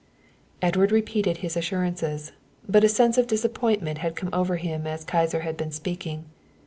[0.63, 2.31] Edward repeated his assurances,
[2.67, 6.25] but a sense of disappointment had come over him as Kyser had been speaking.